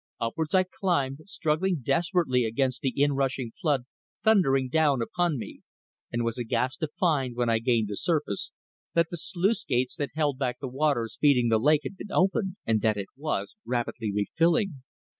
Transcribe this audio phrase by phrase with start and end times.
[0.19, 3.83] Upwards I climbed, struggling desperately against the inrushing flood
[4.23, 5.61] thundering down upon me,
[6.11, 8.51] and was aghast to find, when I gained the surface,
[8.95, 12.55] that the sluice gates that held back the waters feeding the lake had been opened,
[12.65, 14.81] and that it was rapidly refilling.